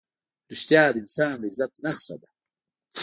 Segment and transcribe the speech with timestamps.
[0.49, 2.29] رښتیا د انسان د عزت نښه ده.